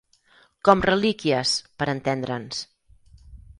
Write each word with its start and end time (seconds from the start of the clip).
Com 0.69 0.81
relíquies, 0.85 1.53
per 1.83 1.89
entendre'ns. 1.95 2.65